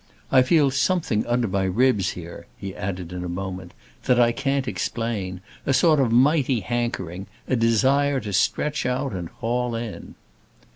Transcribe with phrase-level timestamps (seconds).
[0.31, 3.71] I feel something under my ribs here," he added in a moment,
[4.05, 9.29] "that I can't explain—a sort of a mighty hankering, a desire to stretch out and
[9.29, 10.15] haul in."